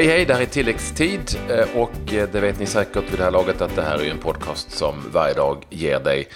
Hej 0.00 0.08
hej, 0.08 0.24
det 0.24 0.34
här 0.34 0.42
är 0.42 0.46
tilläggstid 0.46 1.20
eh, 1.48 1.80
och 1.80 2.12
eh, 2.12 2.28
det 2.32 2.40
vet 2.40 2.58
ni 2.58 2.66
säkert 2.66 3.12
vid 3.12 3.18
det 3.18 3.24
här 3.24 3.30
laget 3.30 3.60
att 3.60 3.76
det 3.76 3.82
här 3.82 3.98
är 3.98 4.10
en 4.10 4.18
podcast 4.18 4.70
som 4.70 4.94
varje 5.12 5.34
dag 5.34 5.66
ger 5.70 6.00
dig 6.00 6.28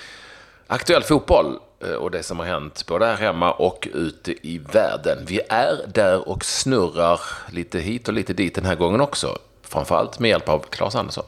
aktuell 0.66 1.02
fotboll 1.02 1.58
eh, 1.84 1.94
och 1.94 2.10
det 2.10 2.22
som 2.22 2.38
har 2.38 2.46
hänt 2.46 2.86
både 2.86 3.06
här 3.06 3.16
hemma 3.16 3.52
och 3.52 3.88
ute 3.94 4.46
i 4.48 4.58
världen. 4.72 5.18
Vi 5.26 5.40
är 5.48 5.76
där 5.94 6.28
och 6.28 6.44
snurrar 6.44 7.20
lite 7.52 7.78
hit 7.78 8.08
och 8.08 8.14
lite 8.14 8.32
dit 8.32 8.54
den 8.54 8.64
här 8.64 8.74
gången 8.74 9.00
också. 9.00 9.38
Framförallt 9.62 10.18
med 10.18 10.28
hjälp 10.28 10.48
av 10.48 10.58
Claes 10.58 10.94
Andersson. 10.94 11.24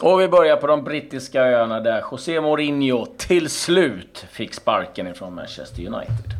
Och 0.00 0.20
vi 0.20 0.28
börjar 0.28 0.56
på 0.56 0.66
de 0.66 0.84
brittiska 0.84 1.42
öarna 1.42 1.80
där 1.80 2.04
José 2.10 2.40
Mourinho 2.40 3.06
till 3.16 3.50
slut 3.50 4.26
fick 4.30 4.54
sparken 4.54 5.06
ifrån 5.06 5.34
Manchester 5.34 5.86
United. 5.86 6.35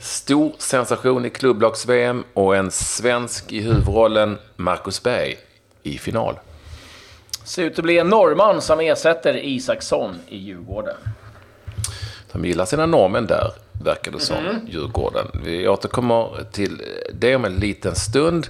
Stor 0.00 0.52
sensation 0.58 1.24
i 1.24 1.30
klubblags-VM 1.30 2.24
och 2.34 2.56
en 2.56 2.70
svensk 2.70 3.52
i 3.52 3.60
huvudrollen, 3.60 4.38
Marcus 4.56 5.02
Berg, 5.02 5.38
i 5.82 5.98
final. 5.98 6.38
Ser 7.44 7.64
ut 7.64 7.78
att 7.78 7.84
bli 7.84 7.98
en 7.98 8.08
norrman 8.08 8.60
som 8.60 8.80
ersätter 8.80 9.44
Isaksson 9.44 10.14
i 10.28 10.38
Djurgården. 10.38 10.96
De 12.32 12.44
gillar 12.44 12.64
sina 12.64 12.86
norrmän 12.86 13.26
där, 13.26 13.52
verkar 13.84 14.12
det 14.12 14.20
som, 14.20 14.36
mm. 14.36 14.66
Djurgården. 14.68 15.26
Vi 15.44 15.68
återkommer 15.68 16.44
till 16.52 16.82
det 17.14 17.36
om 17.36 17.44
en 17.44 17.54
liten 17.54 17.94
stund. 17.94 18.46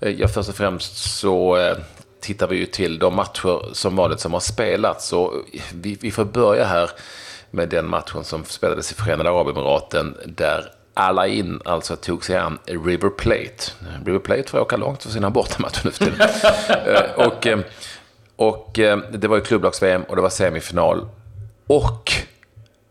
Eh, 0.00 0.12
ja, 0.12 0.28
först 0.28 0.48
och 0.48 0.54
främst 0.54 0.96
så 0.96 1.56
eh, 1.56 1.76
tittar 2.20 2.46
vi 2.46 2.56
ju 2.56 2.66
till 2.66 2.98
de 2.98 3.14
matcher 3.14 3.74
som 3.74 3.96
vanligt 3.96 4.20
som 4.20 4.32
har 4.32 4.40
spelats. 4.40 5.12
Och 5.12 5.32
vi, 5.74 5.98
vi 6.00 6.10
får 6.10 6.24
börja 6.24 6.64
här 6.64 6.90
med 7.50 7.68
den 7.68 7.88
matchen 7.88 8.24
som 8.24 8.44
spelades 8.44 8.92
i 8.92 8.94
Förenade 8.94 9.30
Arabemiraten 9.30 10.16
där 10.26 10.72
alla 10.98 11.26
in 11.26 11.60
alltså 11.64 11.96
tog 11.96 12.24
sig 12.24 12.36
an 12.36 12.58
River 12.66 13.08
Plate. 13.08 13.72
River 14.06 14.18
Plate 14.18 14.50
får 14.50 14.58
åka 14.58 14.76
långt 14.76 15.02
för 15.02 15.10
sina 15.10 15.30
bortamatcher 15.30 15.80
nu 15.84 15.90
för 15.90 16.04
tiden. 16.04 16.28
Eh, 16.86 17.26
och, 17.26 17.46
eh, 17.46 17.58
och 18.36 18.78
eh, 18.78 18.98
det 18.98 19.28
var 19.28 19.36
ju 19.36 19.42
klubblags-VM 19.42 20.02
och 20.02 20.16
det 20.16 20.22
var 20.22 20.30
semifinal. 20.30 21.08
Och 21.66 22.12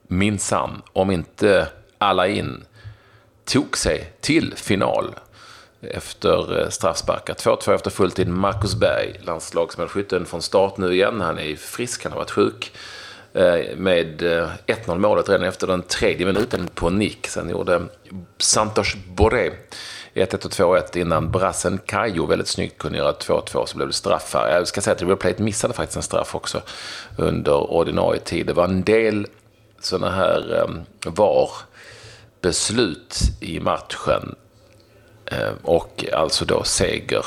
minsann, 0.08 0.82
om 0.94 1.12
inte 1.12 1.68
alla 1.98 2.28
in 2.28 2.64
tog 3.46 3.78
sig 3.78 4.14
till 4.22 4.54
final 4.56 5.16
efter 5.82 6.70
straffsparkar. 6.70 7.34
2-2 7.34 7.76
efter 7.76 7.90
fulltid. 7.90 8.28
Marcus 8.28 8.76
Berg, 8.76 9.20
landslagsmålskytten 9.22 10.26
från 10.26 10.42
start 10.42 10.78
nu 10.78 10.94
igen. 10.94 11.22
Han 11.22 11.40
är 11.40 11.56
frisk, 11.56 12.04
han 12.04 12.12
har 12.12 12.20
varit 12.20 12.32
sjuk. 12.32 12.72
Eh, 13.38 13.76
med 13.76 14.22
eh, 14.22 14.50
1-0 14.66 14.98
målet 14.98 15.30
redan 15.30 15.48
efter 15.48 15.68
den 15.68 15.82
tredje 15.82 16.26
minuten 16.26 16.68
på 16.76 16.90
nick. 16.90 17.28
Sen 17.28 17.50
gjorde 17.50 17.82
Santos 18.38 18.96
Borré 19.08 19.52
1-1 20.14 20.46
och 20.46 20.52
2-1 20.52 20.98
innan 20.98 21.32
brassen 21.32 21.80
Kajo 21.86 22.26
väldigt 22.26 22.48
snyggt 22.48 22.78
kunde 22.78 22.98
göra 22.98 23.12
2-2 23.12 23.66
så 23.66 23.78
blev 23.78 23.88
det 23.88 23.94
straffar. 23.94 24.50
Jag 24.50 24.68
ska 24.68 24.82
säga 24.82 24.96
att 24.96 25.02
River 25.02 25.16
Plate 25.16 25.44
missade 25.44 25.74
faktiskt 25.74 25.98
en 25.98 26.04
straff 26.04 26.36
också 26.36 26.62
under 27.18 27.72
ordinarie 27.72 28.20
tid. 28.20 28.46
Det 28.46 28.54
var 28.54 28.64
en 28.64 28.84
del 28.84 29.28
sådana 29.80 30.16
här 30.16 30.62
eh, 30.62 30.70
VAR-beslut 31.12 33.18
i 33.42 33.60
matchen 33.60 34.36
och 35.62 36.06
alltså 36.14 36.46
då 36.46 36.64
seger 36.64 37.26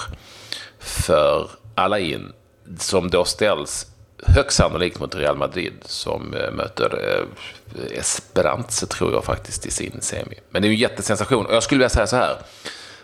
för 0.79 1.51
alla 1.75 1.99
in 1.99 2.33
som 2.79 3.11
då 3.11 3.25
ställs 3.25 3.87
högst 4.27 4.57
sannolikt 4.57 5.01
mot 5.01 5.15
Real 5.15 5.37
Madrid 5.37 5.73
som 5.83 6.35
eh, 6.35 6.51
möter 6.53 6.99
eh, 7.09 7.99
Esperance 7.99 8.87
tror 8.87 9.13
jag 9.13 9.25
faktiskt 9.25 9.67
i 9.67 9.71
sin 9.71 10.01
semi. 10.01 10.35
Men 10.51 10.63
det 10.63 10.69
är 10.69 10.71
ju 10.71 10.75
en 10.75 10.81
jättesensation. 10.81 11.47
Och 11.47 11.55
jag 11.55 11.63
skulle 11.63 11.79
vilja 11.79 11.89
säga 11.89 12.07
så 12.07 12.17
här, 12.17 12.37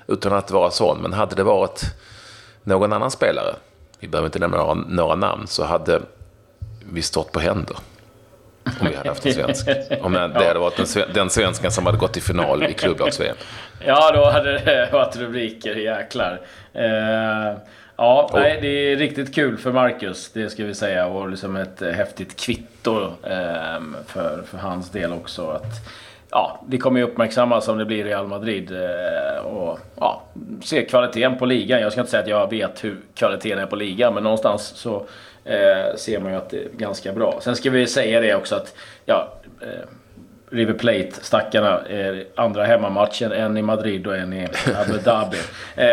utan 0.06 0.32
att 0.32 0.50
vara 0.50 0.70
sån, 0.70 0.98
men 1.02 1.12
hade 1.12 1.34
det 1.34 1.42
varit 1.42 1.82
någon 2.64 2.92
annan 2.92 3.10
spelare, 3.10 3.54
vi 4.00 4.08
behöver 4.08 4.26
inte 4.26 4.38
nämna 4.38 4.56
några, 4.56 4.74
några 4.74 5.14
namn, 5.14 5.46
så 5.46 5.64
hade 5.64 6.02
vi 6.92 7.02
stått 7.02 7.32
på 7.32 7.40
händer. 7.40 7.76
Om 8.80 8.86
vi 8.90 8.96
hade 8.96 9.08
haft 9.08 9.26
en 9.26 9.34
svensk. 9.34 9.68
Om 10.00 10.12
det 10.12 10.20
hade 10.20 10.58
varit 10.58 10.76
den, 10.76 11.12
den 11.14 11.30
svensken 11.30 11.72
som 11.72 11.86
hade 11.86 11.98
gått 11.98 12.12
till 12.12 12.22
final 12.22 12.62
i 12.62 12.74
klubblags-VM. 12.74 13.36
Ja, 13.86 14.12
då 14.12 14.30
hade 14.30 14.52
det 14.52 14.88
varit 14.92 15.16
rubriker, 15.16 15.74
jäklar. 15.74 16.40
Eh... 16.72 17.58
Ja, 17.96 18.30
nej, 18.32 18.58
det 18.60 18.68
är 18.68 18.96
riktigt 18.96 19.34
kul 19.34 19.58
för 19.58 19.72
Marcus, 19.72 20.30
det 20.32 20.50
ska 20.50 20.64
vi 20.64 20.74
säga. 20.74 21.06
Och 21.06 21.28
liksom 21.28 21.56
ett 21.56 21.80
häftigt 21.80 22.40
kvitto 22.40 23.04
eh, 23.22 23.80
för, 24.06 24.42
för 24.46 24.58
hans 24.58 24.90
del 24.90 25.12
också. 25.12 25.48
Att, 25.48 25.88
ja, 26.30 26.64
det 26.66 26.78
kommer 26.78 27.00
ju 27.00 27.06
uppmärksammas 27.06 27.68
om 27.68 27.78
det 27.78 27.84
blir 27.84 28.04
Real 28.04 28.26
Madrid. 28.26 28.72
Eh, 28.72 29.46
och 29.46 29.78
ja, 29.96 30.22
se 30.62 30.84
kvaliteten 30.84 31.38
på 31.38 31.46
ligan. 31.46 31.80
Jag 31.80 31.92
ska 31.92 32.00
inte 32.00 32.10
säga 32.10 32.22
att 32.22 32.28
jag 32.28 32.50
vet 32.50 32.84
hur 32.84 32.96
kvaliteten 33.14 33.58
är 33.58 33.66
på 33.66 33.76
ligan, 33.76 34.14
men 34.14 34.22
någonstans 34.22 34.62
så 34.62 35.06
eh, 35.44 35.96
ser 35.96 36.20
man 36.20 36.32
ju 36.32 36.38
att 36.38 36.50
det 36.50 36.56
är 36.56 36.68
ganska 36.76 37.12
bra. 37.12 37.38
Sen 37.42 37.56
ska 37.56 37.70
vi 37.70 37.86
säga 37.86 38.20
det 38.20 38.34
också 38.34 38.54
att 38.54 38.74
ja, 39.04 39.32
eh, 39.60 39.88
River 40.50 40.74
Plate, 40.74 41.12
stackarna, 41.12 41.86
eh, 41.86 42.16
andra 42.34 42.64
hemmamatchen, 42.64 43.32
en 43.32 43.56
i 43.56 43.62
Madrid 43.62 44.06
och 44.06 44.16
en 44.16 44.32
i 44.32 44.48
Abu 44.76 44.98
Dhabi. 44.98 45.36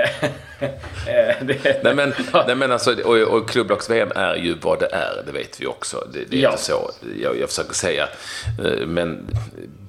Eh, 1.07 1.29
eh, 1.29 1.75
nej, 1.83 1.95
men, 1.95 2.13
nej 2.47 2.55
men 2.55 2.71
alltså, 2.71 3.01
och, 3.03 3.17
och 3.17 3.49
klubblags-VM 3.49 4.11
är 4.15 4.35
ju 4.35 4.55
vad 4.61 4.79
det 4.79 4.89
är, 4.91 5.23
det 5.25 5.31
vet 5.31 5.61
vi 5.61 5.65
också. 5.65 6.07
Det, 6.13 6.19
det 6.29 6.37
är 6.37 6.41
ja. 6.41 6.51
inte 6.51 6.63
så 6.63 6.91
jag, 7.21 7.39
jag 7.39 7.49
försöker 7.49 7.73
säga. 7.73 8.07
Eh, 8.65 8.87
men 8.87 9.27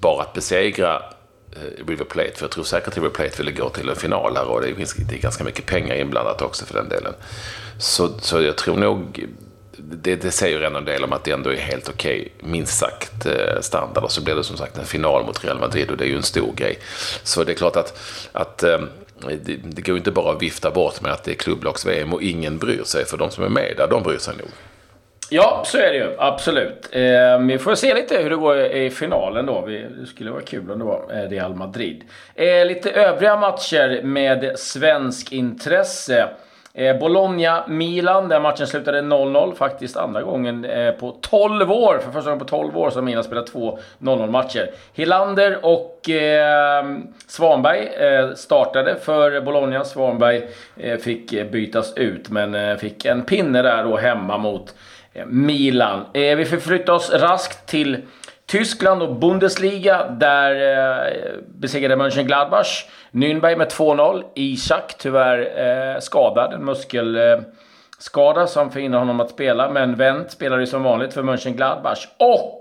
bara 0.00 0.22
att 0.22 0.32
besegra 0.32 1.02
River 1.86 2.04
Plate, 2.04 2.32
för 2.34 2.44
jag 2.44 2.50
tror 2.50 2.64
säkert 2.64 2.88
att 2.88 2.96
River 2.96 3.08
Plate 3.08 3.36
ville 3.38 3.52
gå 3.52 3.68
till 3.68 3.88
en 3.88 3.96
final 3.96 4.36
här 4.36 4.46
och 4.46 4.60
det 4.60 4.74
finns 4.74 4.94
det 4.94 5.14
är 5.14 5.18
ganska 5.18 5.44
mycket 5.44 5.66
pengar 5.66 5.94
inblandat 5.94 6.42
också 6.42 6.66
för 6.66 6.74
den 6.74 6.88
delen. 6.88 7.12
Så, 7.78 8.18
så 8.18 8.42
jag 8.42 8.56
tror 8.56 8.76
nog 8.76 9.26
det, 9.76 10.16
det 10.16 10.30
säger 10.30 10.60
ändå 10.60 10.78
en 10.78 10.84
del 10.84 11.04
om 11.04 11.12
att 11.12 11.24
det 11.24 11.30
ändå 11.30 11.50
är 11.50 11.56
helt 11.56 11.88
okej, 11.88 12.32
okay, 12.36 12.50
minst 12.50 12.78
sagt, 12.78 13.26
eh, 13.26 13.60
standard. 13.60 14.04
Och 14.04 14.12
så 14.12 14.22
blir 14.22 14.34
det 14.34 14.44
som 14.44 14.56
sagt 14.56 14.78
en 14.78 14.86
final 14.86 15.24
mot 15.24 15.44
Real 15.44 15.58
Madrid 15.58 15.90
och 15.90 15.96
det 15.96 16.04
är 16.04 16.08
ju 16.08 16.16
en 16.16 16.22
stor 16.22 16.52
grej. 16.52 16.78
Så 17.22 17.44
det 17.44 17.52
är 17.52 17.56
klart 17.56 17.76
att, 17.76 17.98
att 18.32 18.62
eh, 18.62 18.80
det, 19.26 19.56
det 19.64 19.82
går 19.82 19.96
inte 19.96 20.10
bara 20.10 20.32
att 20.32 20.42
vifta 20.42 20.70
bort 20.70 21.00
med 21.00 21.12
att 21.12 21.24
det 21.24 21.30
är 21.30 21.34
klubblags-VM 21.34 22.12
och 22.12 22.22
ingen 22.22 22.58
bryr 22.58 22.82
sig. 22.84 23.04
För 23.04 23.16
de 23.16 23.30
som 23.30 23.44
är 23.44 23.48
med 23.48 23.74
där, 23.76 23.88
de 23.88 24.02
bryr 24.02 24.18
sig 24.18 24.36
nog. 24.36 24.48
Ja, 25.30 25.62
så 25.66 25.78
är 25.78 25.92
det 25.92 25.96
ju. 25.96 26.14
Absolut. 26.18 26.88
Eh, 26.92 27.38
vi 27.38 27.58
får 27.58 27.74
se 27.74 27.94
lite 27.94 28.22
hur 28.22 28.30
det 28.30 28.36
går 28.36 28.60
i 28.60 28.90
finalen 28.90 29.46
då. 29.46 29.66
Det 29.66 30.06
skulle 30.06 30.30
vara 30.30 30.42
kul 30.42 30.70
om 30.70 30.78
det 30.78 30.84
var 30.84 31.04
eh, 31.12 31.28
Real 31.28 31.54
Madrid. 31.54 32.04
Eh, 32.34 32.66
lite 32.66 32.90
övriga 32.90 33.36
matcher 33.36 34.02
med 34.02 34.58
svensk 34.58 35.32
intresse. 35.32 36.28
Eh, 36.76 36.98
Bologna-Milan, 36.98 38.28
där 38.28 38.40
matchen 38.40 38.66
slutade 38.66 39.00
0-0. 39.00 39.54
Faktiskt 39.54 39.96
andra 39.96 40.22
gången 40.22 40.64
eh, 40.64 40.92
på 40.92 41.16
12 41.20 41.72
år, 41.72 41.98
för 41.98 42.10
första 42.10 42.30
gången 42.30 42.38
på 42.38 42.44
12 42.44 42.78
år, 42.78 42.90
som 42.90 43.04
Milan 43.04 43.24
spelat 43.24 43.46
två 43.46 43.78
0-0 43.98 44.30
matcher. 44.30 44.70
Hilander 44.94 45.58
och 45.62 46.10
eh, 46.10 46.84
Svanberg 47.26 47.86
eh, 47.86 48.34
startade 48.34 48.96
för 48.96 49.40
Bologna. 49.40 49.84
Svanberg 49.84 50.48
eh, 50.76 50.98
fick 50.98 51.32
eh, 51.32 51.46
bytas 51.46 51.96
ut, 51.96 52.30
men 52.30 52.54
eh, 52.54 52.76
fick 52.76 53.04
en 53.04 53.22
pinne 53.22 53.62
där 53.62 53.84
då 53.84 53.96
hemma 53.96 54.38
mot 54.38 54.74
Milan. 55.26 56.04
vi 56.12 56.44
förflyttar 56.44 56.92
oss 56.92 57.12
raskt 57.12 57.66
till 57.66 57.96
Tyskland 58.54 59.02
och 59.02 59.14
Bundesliga, 59.14 60.08
där 60.08 60.52
eh, 60.52 61.12
besegrade 61.48 61.96
Mönchengladbach 61.96 62.86
Nürnberg 63.10 63.56
med 63.56 63.68
2-0. 63.68 64.24
Isak 64.34 64.94
tyvärr 64.98 65.38
eh, 65.94 66.00
skadad, 66.00 66.52
en 66.52 66.64
muskelskada 66.64 68.40
eh, 68.40 68.46
som 68.46 68.70
förhindrar 68.70 68.98
honom 68.98 69.20
att 69.20 69.30
spela. 69.30 69.70
Men 69.70 69.96
Wendt 69.96 70.30
spelade 70.30 70.62
ju 70.62 70.66
som 70.66 70.82
vanligt 70.82 71.14
för 71.14 71.22
Mönchengladbach. 71.22 72.08
Och 72.16 72.60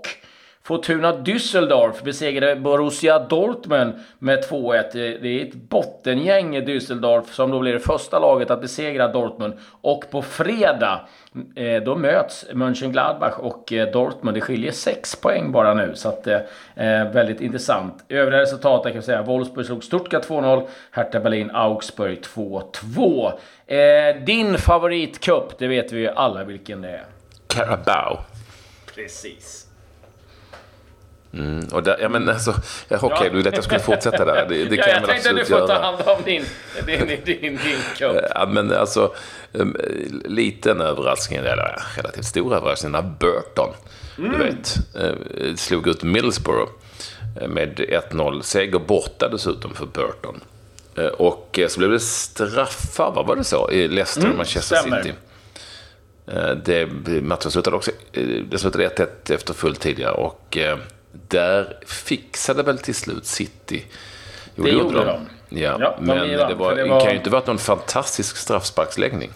Fortuna 0.66 1.12
Düsseldorf 1.12 2.02
besegrade 2.02 2.56
Borussia 2.56 3.18
Dortmund 3.18 3.92
med 4.18 4.44
2-1. 4.44 4.92
Det 4.92 5.40
är 5.40 5.46
ett 5.46 5.54
bottengäng 5.54 6.56
i 6.56 6.60
Düsseldorf 6.60 7.24
som 7.32 7.50
då 7.50 7.60
blir 7.60 7.72
det 7.72 7.80
första 7.80 8.18
laget 8.18 8.50
att 8.50 8.60
besegra 8.60 9.08
Dortmund. 9.08 9.54
Och 9.80 10.04
på 10.10 10.22
fredag 10.22 11.08
eh, 11.56 11.82
då 11.82 11.96
möts 11.96 12.46
Mönchengladbach 12.52 13.38
och 13.38 13.72
eh, 13.72 13.92
Dortmund. 13.92 14.36
Det 14.36 14.40
skiljer 14.40 14.72
6 14.72 15.16
poäng 15.16 15.52
bara 15.52 15.74
nu, 15.74 15.92
så 15.94 16.08
att, 16.08 16.26
eh, 16.26 16.40
väldigt 17.12 17.40
intressant. 17.40 18.04
Övriga 18.08 18.40
resultat 18.40 18.82
kan 18.82 18.94
jag 18.94 19.04
säga 19.04 19.22
Wolfsburg 19.22 19.66
slog 19.66 19.84
Stuttgart 19.84 20.28
2-0, 20.28 20.66
Hertha 20.90 21.20
Berlin 21.20 21.50
Augsburg 21.54 22.18
2-2. 22.22 23.32
din 24.26 24.58
favoritcup, 24.58 25.58
det 25.58 25.66
vet 25.66 25.92
vi 25.92 26.00
ju 26.00 26.08
alla 26.08 26.44
vilken 26.44 26.82
det 26.82 26.90
är. 26.90 27.04
Carabao. 27.46 28.18
Precis. 28.94 29.63
Mm, 31.34 31.68
och 31.72 31.82
där, 31.82 31.98
ja, 32.00 32.08
men 32.08 32.28
alltså, 32.28 32.50
ja, 32.88 32.96
okej, 32.96 33.06
okay, 33.06 33.26
ja. 33.26 33.30
du 33.30 33.36
ville 33.36 33.48
att 33.48 33.54
jag 33.54 33.64
skulle 33.64 33.80
fortsätta 33.80 34.24
där. 34.24 34.46
Det, 34.48 34.64
det 34.64 34.76
kan 34.76 34.88
ja, 34.88 34.94
jag, 34.94 35.02
jag 35.02 35.08
tänkte 35.08 35.30
att 35.30 35.36
du 35.36 35.44
får 35.44 35.66
ta 35.66 35.82
hand 35.82 35.96
om 36.06 36.22
din, 36.24 36.44
din, 36.86 37.06
din, 37.06 37.20
din, 37.24 37.40
din 37.40 37.58
cup. 37.98 38.24
Ja, 38.34 38.46
men 38.46 38.72
alltså, 38.72 39.14
um, 39.52 39.76
liten 40.24 40.80
överraskning, 40.80 41.38
eller 41.38 41.82
relativt 41.96 42.24
stor 42.24 42.56
överraskning, 42.56 42.92
när 42.92 43.02
Burton, 43.02 43.70
mm. 44.18 44.32
du 44.32 44.38
vet, 44.38 44.76
uh, 45.02 45.54
slog 45.54 45.88
ut 45.88 46.02
Middlesbrough 46.02 46.72
med 47.48 47.80
1-0 48.10 48.42
seger 48.42 48.78
borta 48.78 49.28
dessutom 49.28 49.74
för 49.74 49.86
Burton. 49.86 50.40
Eh, 50.96 51.06
och 51.06 51.60
så 51.68 51.78
blev 51.78 51.90
det 51.90 52.00
straffar, 52.00 53.12
vad 53.14 53.26
var 53.26 53.36
det 53.36 53.44
så? 53.44 53.70
I 53.70 53.88
Leicester 53.88 54.20
och 54.20 54.26
Mm, 54.26 54.36
Manchester 54.36 54.76
stämmer. 54.76 55.02
City. 55.02 55.14
Eh, 56.26 56.50
Det, 56.50 56.86
matchen 57.22 57.50
slutade 57.50 57.76
också 57.76 57.90
eh, 58.12 58.22
det 58.50 58.58
slutade 58.58 58.88
1-1 58.88 59.34
efter 59.34 59.54
full 59.54 59.76
tid. 59.76 60.06
Och 60.06 60.56
eh, 60.56 60.78
där 61.28 61.76
fixade 61.86 62.62
väl 62.62 62.78
till 62.78 62.94
slut 62.94 63.26
City. 63.26 63.84
Jo, 64.54 64.64
Det 64.64 64.70
gjorde 64.70 65.04
de. 65.04 65.28
Ja, 65.48 65.76
Ja, 65.80 65.94
de 65.98 66.04
men 66.06 66.28
det, 66.28 66.54
var, 66.54 66.74
det 66.74 66.82
det 66.82 66.88
var- 66.90 67.00
kan 67.00 67.10
ju 67.10 67.16
inte 67.16 67.30
varit 67.30 67.46
någon 67.46 67.58
fantastisk 67.58 68.36
straffsparksläggning. 68.36 69.30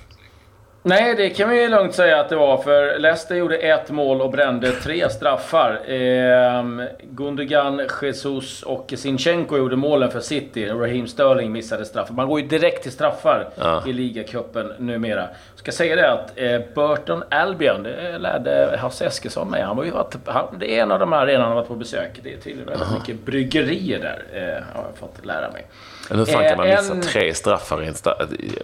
Nej, 0.83 1.15
det 1.15 1.31
kan 1.31 1.49
vi 1.49 1.69
lugnt 1.69 1.95
säga 1.95 2.21
att 2.21 2.29
det 2.29 2.37
var. 2.37 2.57
För 2.57 2.99
Leicester 2.99 3.35
gjorde 3.35 3.57
ett 3.57 3.91
mål 3.91 4.21
och 4.21 4.31
brände 4.31 4.73
tre 4.73 5.11
straffar. 5.11 5.81
Ehm, 5.87 6.83
Gundogan, 7.03 7.81
Jesus 8.03 8.63
och 8.63 8.93
Sinchenko 8.97 9.57
gjorde 9.57 9.77
målen 9.77 10.11
för 10.11 10.21
City. 10.21 10.67
Raheem 10.67 11.07
Sterling 11.07 11.53
missade 11.53 11.85
straffar. 11.85 12.15
Man 12.15 12.29
går 12.29 12.41
ju 12.41 12.47
direkt 12.47 12.83
till 12.83 12.93
straffar 12.93 13.49
Ja. 13.55 13.83
i 13.87 13.93
ligacupen 13.93 14.73
numera. 14.79 15.21
Jag 15.21 15.59
ska 15.59 15.73
säga 15.73 15.97
det 15.97 16.13
att 16.13 16.33
eh, 16.37 16.61
Burton 16.75 17.23
Albion, 17.31 17.83
det 17.83 18.19
lärde 18.19 18.77
Hasse 18.81 19.07
Eskilsson 19.07 19.51
mig. 19.51 19.63
Han 19.63 19.77
var 19.77 19.85
ju 19.85 19.91
varit, 19.91 20.17
han, 20.25 20.47
det 20.59 20.79
är 20.79 20.83
en 20.83 20.93
av 20.93 20.99
de 20.99 21.13
här 21.13 21.21
arenorna 21.21 21.43
han 21.45 21.49
har 21.53 21.57
varit 21.61 21.69
på 21.69 21.75
besök. 21.75 22.21
Det 22.23 22.33
är 22.33 22.37
tydligen 22.37 22.69
väldigt 22.69 22.99
mycket 22.99 23.25
bryggerier 23.27 23.99
där, 23.99 24.23
eh, 24.33 24.77
har 24.77 24.85
jag 24.89 24.99
fått 24.99 25.27
lära 25.27 25.51
mig. 25.51 25.67
Men 26.09 26.19
hur 26.19 26.27
fan 26.27 26.49
kan 26.49 26.57
man 26.57 26.67
Eh, 26.67 26.77
missa 26.77 26.93
en- 26.93 27.01
tre 27.01 27.35
straffar 27.35 27.83
i 27.83 27.87
en 27.87 27.95
straff? 27.95 28.17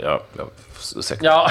Ja, 0.02 0.20
ja, 0.38 0.44
ursäkta. 0.96 1.24
Ja, 1.26 1.50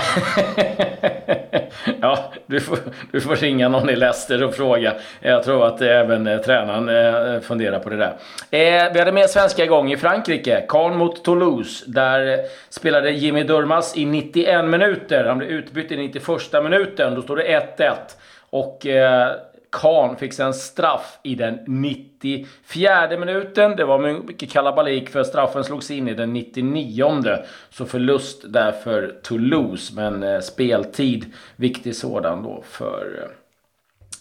ja 2.02 2.32
du, 2.46 2.60
får, 2.60 2.78
du 3.12 3.22
får 3.22 3.36
ringa 3.36 3.70
någon 3.70 3.90
i 3.90 3.96
Leicester 3.96 4.44
och 4.44 4.56
fråga. 4.56 4.94
Jag 5.20 5.44
tror 5.44 5.66
att 5.68 5.82
även 5.82 6.28
eh, 6.28 6.38
tränaren 6.38 6.90
eh, 7.36 7.42
funderar 7.42 7.80
på 7.80 7.90
det 7.90 7.98
där. 7.98 8.14
Eh, 8.52 8.94
vi 8.94 9.00
hade 9.00 9.12
med 9.12 9.30
svenska 9.30 9.64
igång 9.64 9.92
i 9.92 9.98
Frankrike. 9.98 10.66
Caen 10.70 10.98
mot 10.98 11.24
Toulouse. 11.26 11.84
Där 11.88 12.40
spelade 12.70 13.12
Jimmy 13.12 13.44
Durmaz 13.44 13.98
i 13.98 14.06
91 14.06 14.66
minuter. 14.66 15.24
Han 15.26 15.38
blev 15.38 15.50
utbytt 15.50 15.92
i 15.92 15.98
91 15.98 16.64
minuten. 16.64 17.16
Då 17.16 17.22
stod 17.22 17.38
det 17.38 17.60
1-1. 17.78 17.94
Och 18.50 18.86
Kahn 19.74 20.16
fick 20.18 20.34
sen 20.34 20.54
straff 20.54 21.20
i 21.24 21.36
den 21.36 21.60
94 21.68 23.08
minuten. 23.20 23.76
Det 23.76 23.86
var 23.86 24.00
mycket 24.00 24.52
kalabalik 24.52 25.10
för 25.10 25.24
straffen 25.24 25.64
slogs 25.64 25.92
in 25.92 26.08
i 26.08 26.14
den 26.14 26.34
99. 26.34 27.38
Så 27.70 27.86
förlust 27.86 28.42
där 28.46 28.72
för 28.72 29.16
Toulouse. 29.24 29.94
Men 29.96 30.24
eh, 30.24 30.40
speltid, 30.40 31.34
viktig 31.56 31.96
sådan 31.96 32.44
då 32.44 32.64
för 32.70 33.20
eh, 33.24 33.30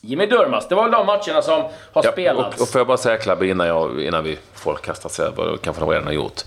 Jimmy 0.00 0.26
Durmaz. 0.26 0.68
Det 0.68 0.74
var 0.74 0.82
väl 0.82 0.92
de 0.92 1.06
matcherna 1.06 1.42
som 1.42 1.62
har 1.92 2.04
Ja, 2.04 2.12
spelats. 2.12 2.56
och, 2.56 2.62
och 2.62 2.68
får 2.68 2.78
jag 2.78 2.86
bara 2.86 2.96
säga 2.96 3.16
Klabbe 3.16 3.46
innan, 3.46 3.66
jag, 3.66 4.02
innan 4.04 4.24
vi 4.24 4.38
folk 4.54 4.84
kastar 4.84 5.08
sig 5.08 5.26
över, 5.26 5.56
kanske 5.56 5.82
de 5.82 5.90
redan 5.90 6.06
har 6.06 6.12
gjort. 6.12 6.40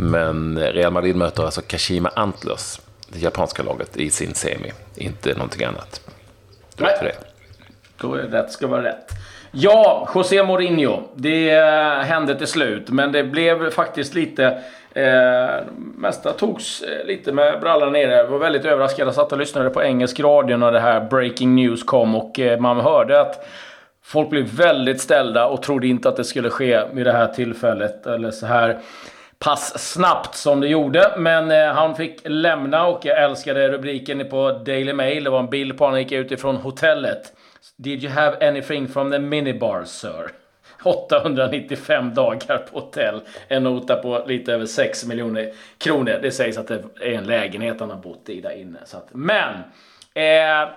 Men 0.00 0.58
Real 0.58 0.92
Madrid 0.92 1.16
möter 1.16 1.42
alltså 1.44 1.60
Kashima 1.66 2.10
Antlers, 2.16 2.80
det 3.08 3.18
japanska 3.18 3.62
laget, 3.62 3.96
i 3.96 4.10
sin 4.10 4.34
semi. 4.34 4.72
Inte 4.96 5.32
någonting 5.34 5.64
annat. 5.64 6.00
Du 6.76 6.84
vet 6.84 7.00
det. 7.00 7.14
Då 8.00 8.14
rätt 8.14 8.52
ska 8.52 8.66
vara 8.66 8.82
rätt. 8.82 9.10
Ja, 9.50 10.08
José 10.14 10.42
Mourinho. 10.42 11.02
Det 11.14 11.50
eh, 11.50 11.98
hände 11.98 12.34
till 12.34 12.46
slut, 12.46 12.90
men 12.90 13.12
det 13.12 13.24
blev 13.24 13.70
faktiskt 13.70 14.14
lite... 14.14 14.62
Eh, 14.92 15.64
mesta 15.96 16.32
togs 16.32 16.82
eh, 16.82 17.06
lite 17.06 17.32
med 17.32 17.60
brallan 17.60 17.92
nere. 17.92 18.16
Jag 18.16 18.26
var 18.26 18.38
väldigt 18.38 18.64
överraskad. 18.64 19.06
Jag 19.06 19.14
satt 19.14 19.32
och 19.32 19.38
lyssnade 19.38 19.70
på 19.70 19.82
engelsk 19.82 20.20
radio 20.20 20.56
när 20.56 20.72
det 20.72 20.80
här 20.80 21.00
breaking 21.00 21.54
news 21.54 21.82
kom 21.82 22.14
och 22.14 22.40
eh, 22.40 22.60
man 22.60 22.80
hörde 22.80 23.20
att 23.20 23.46
folk 24.04 24.30
blev 24.30 24.44
väldigt 24.44 25.00
ställda 25.00 25.46
och 25.46 25.62
trodde 25.62 25.86
inte 25.86 26.08
att 26.08 26.16
det 26.16 26.24
skulle 26.24 26.50
ske 26.50 26.80
vid 26.92 27.06
det 27.06 27.12
här 27.12 27.26
tillfället. 27.26 28.06
Eller 28.06 28.30
så 28.30 28.46
här 28.46 28.78
pass 29.38 29.92
snabbt 29.92 30.34
som 30.34 30.60
det 30.60 30.68
gjorde. 30.68 31.14
Men 31.16 31.50
eh, 31.50 31.66
han 31.66 31.94
fick 31.94 32.20
lämna 32.24 32.86
och 32.86 33.00
jag 33.02 33.22
älskade 33.22 33.68
rubriken 33.68 34.28
på 34.30 34.52
Daily 34.52 34.92
Mail. 34.92 35.24
Det 35.24 35.30
var 35.30 35.40
en 35.40 35.50
bild 35.50 35.78
på 35.78 35.84
honom 35.84 35.94
Han 35.94 36.02
gick 36.02 36.12
ut 36.12 36.32
ifrån 36.32 36.56
hotellet. 36.56 37.32
Did 37.76 38.04
you 38.04 38.12
have 38.12 38.48
anything 38.48 38.88
from 38.88 39.10
the 39.10 39.18
minibar 39.18 39.84
sir? 39.84 40.30
895 40.82 42.14
dagar 42.14 42.58
på 42.58 42.80
hotell. 42.80 43.20
En 43.48 43.62
nota 43.62 43.96
på 43.96 44.24
lite 44.26 44.52
över 44.52 44.66
6 44.66 45.06
miljoner 45.06 45.52
kronor. 45.78 46.18
Det 46.22 46.30
sägs 46.30 46.58
att 46.58 46.68
det 46.68 46.82
är 47.00 47.12
en 47.12 47.24
lägenhet 47.24 47.80
han 47.80 47.90
har 47.90 47.96
bott 47.96 48.28
i 48.28 48.40
där 48.40 48.60
inne. 48.60 48.78
Så 48.84 48.96
att, 48.96 49.08
men! 49.12 49.54
Eh, 50.14 50.68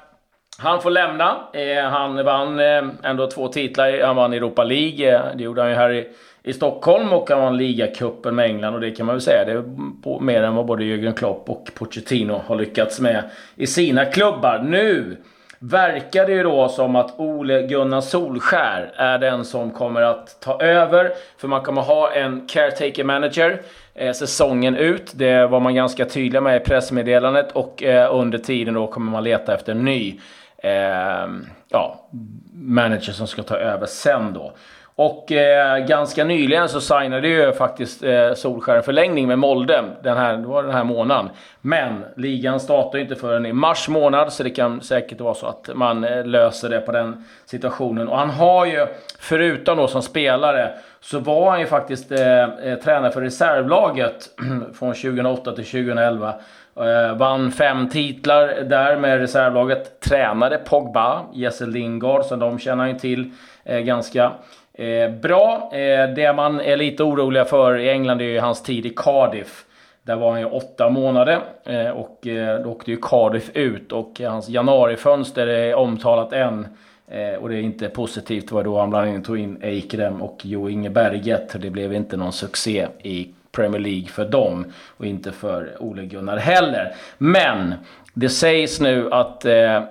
han 0.57 0.81
får 0.81 0.89
lämna. 0.89 1.37
Eh, 1.53 1.83
han 1.83 2.25
vann 2.25 2.59
eh, 2.59 2.83
ändå 3.03 3.27
två 3.27 3.47
titlar. 3.47 4.01
Han 4.03 4.15
vann 4.15 4.33
Europa 4.33 4.63
League. 4.63 5.15
Eh, 5.15 5.21
det 5.35 5.43
gjorde 5.43 5.61
han 5.61 5.69
ju 5.69 5.75
här 5.75 5.91
i, 5.91 6.07
i 6.43 6.53
Stockholm. 6.53 7.13
Och 7.13 7.29
han 7.29 7.41
vann 7.41 7.57
ligacupen 7.57 8.35
med 8.35 8.45
England. 8.45 8.73
Och 8.73 8.81
det 8.81 8.91
kan 8.91 9.05
man 9.05 9.15
väl 9.15 9.21
säga. 9.21 9.45
Det 9.45 9.51
är 9.51 9.63
på, 10.03 10.19
mer 10.19 10.43
än 10.43 10.55
vad 10.55 10.65
både 10.65 10.83
Jürgen 10.83 11.13
Klopp 11.13 11.49
och 11.49 11.69
Pochettino 11.75 12.41
har 12.47 12.55
lyckats 12.55 12.99
med 12.99 13.23
i 13.55 13.67
sina 13.67 14.05
klubbar. 14.05 14.59
Nu 14.59 15.17
verkar 15.63 16.25
det 16.25 16.31
ju 16.31 16.43
då 16.43 16.69
som 16.69 16.95
att 16.95 17.19
Ole 17.19 17.61
Gunnar 17.61 18.01
Solskär 18.01 18.91
är 18.95 19.19
den 19.19 19.45
som 19.45 19.71
kommer 19.71 20.01
att 20.01 20.39
ta 20.39 20.61
över. 20.61 21.11
För 21.37 21.47
man 21.47 21.61
kommer 21.61 21.81
ha 21.81 22.11
en 22.11 22.47
caretaker 22.47 23.03
manager 23.03 23.61
eh, 23.93 24.13
säsongen 24.13 24.75
ut. 24.75 25.11
Det 25.15 25.47
var 25.47 25.59
man 25.59 25.75
ganska 25.75 26.05
tydlig 26.05 26.43
med 26.43 26.61
i 26.61 26.65
pressmeddelandet. 26.65 27.51
Och 27.51 27.83
eh, 27.83 28.15
under 28.15 28.37
tiden 28.37 28.73
då 28.73 28.87
kommer 28.87 29.11
man 29.11 29.23
leta 29.23 29.53
efter 29.53 29.71
en 29.71 29.85
ny 29.85 30.19
eh, 30.57 31.27
ja, 31.69 32.09
manager 32.53 33.11
som 33.11 33.27
ska 33.27 33.43
ta 33.43 33.55
över 33.55 33.85
sen 33.85 34.33
då. 34.33 34.53
Och 34.95 35.31
eh, 35.31 35.85
ganska 35.85 36.23
nyligen 36.23 36.69
så 36.69 36.81
signade 36.81 37.27
ju 37.27 37.53
faktiskt 37.53 38.03
eh, 38.03 38.33
Solskär 38.33 38.75
en 38.75 38.83
förlängning 38.83 39.27
med 39.27 39.39
Molde. 39.39 39.83
Den 40.03 40.17
här, 40.17 40.38
det 40.38 40.47
var 40.47 40.63
den 40.63 40.71
här 40.71 40.83
månaden. 40.83 41.29
Men 41.61 42.05
ligan 42.15 42.59
startar 42.59 42.97
ju 42.97 43.03
inte 43.03 43.15
förrän 43.15 43.45
i 43.45 43.53
mars 43.53 43.88
månad. 43.89 44.33
Så 44.33 44.43
det 44.43 44.49
kan 44.49 44.81
säkert 44.81 45.21
vara 45.21 45.33
så 45.33 45.47
att 45.47 45.69
man 45.75 46.03
eh, 46.03 46.25
löser 46.25 46.69
det 46.69 46.81
på 46.81 46.91
den 46.91 47.25
situationen. 47.45 48.07
Och 48.07 48.17
han 48.17 48.29
har 48.29 48.65
ju, 48.65 48.88
förutom 49.19 49.77
då 49.77 49.88
som 49.88 50.01
spelare, 50.01 50.71
så 50.99 51.19
var 51.19 51.51
han 51.51 51.59
ju 51.59 51.65
faktiskt 51.65 52.11
eh, 52.11 52.43
eh 52.43 52.79
tränare 52.83 53.11
för 53.11 53.21
reservlaget 53.21 54.29
från 54.79 54.93
2008 54.93 55.55
till 55.55 55.65
2011. 55.65 56.33
Eh, 56.75 57.17
vann 57.17 57.51
fem 57.51 57.89
titlar 57.89 58.47
där 58.47 58.97
med 58.97 59.19
reservlaget. 59.19 59.99
Tränade 59.99 60.57
Pogba, 60.57 61.21
Jesse 61.33 61.65
Lingard, 61.65 62.25
som 62.25 62.39
de 62.39 62.59
känner 62.59 62.88
ju 62.88 62.99
till 62.99 63.31
eh, 63.63 63.79
ganska 63.79 64.31
eh, 64.73 65.12
bra. 65.12 65.69
Eh, 65.74 66.10
det 66.15 66.34
man 66.36 66.62
är 66.62 66.77
lite 66.77 67.03
oroliga 67.03 67.45
för 67.45 67.77
i 67.77 67.89
England 67.89 68.22
är 68.22 68.25
ju 68.25 68.39
hans 68.39 68.63
tid 68.63 68.86
i 68.86 68.89
Cardiff. 68.89 69.65
Där 70.03 70.15
var 70.15 70.31
han 70.31 70.39
ju 70.39 70.45
åtta 70.45 70.89
månader 70.89 71.39
eh, 71.63 71.89
och 71.89 72.27
eh, 72.27 72.63
då 72.63 72.69
åkte 72.69 72.91
ju 72.91 72.98
Cardiff 73.01 73.50
ut 73.53 73.91
och 73.91 74.22
hans 74.24 74.50
januarifönster 74.50 75.48
är 75.48 75.75
omtalat 75.75 76.34
än. 76.34 76.67
Eh, 77.07 77.34
och 77.41 77.50
det 77.50 77.55
är 77.55 77.62
inte 77.62 77.89
positivt. 77.89 78.48
Det 78.48 78.55
var 78.55 78.63
då 78.63 78.79
han 78.79 78.89
bland 78.89 79.10
annat 79.10 79.25
tog 79.25 79.39
in 79.39 79.57
Eikrem 79.62 80.22
och 80.22 80.41
Jo 80.43 80.69
Inge 80.69 80.89
Berget. 80.89 81.62
Det 81.62 81.69
blev 81.69 81.93
inte 81.93 82.17
någon 82.17 82.34
succé 82.34 82.88
i 83.03 83.29
Premier 83.51 83.79
League 83.79 84.07
för 84.07 84.25
dem 84.25 84.65
och 84.98 85.05
inte 85.05 85.31
för 85.31 85.72
Ole 85.79 86.05
Gunnar 86.05 86.38
heller. 86.38 86.93
Men 87.17 87.74
det 88.13 88.29
sägs 88.29 88.79
nu 88.79 89.12
att 89.12 89.45
eh, 89.45 89.84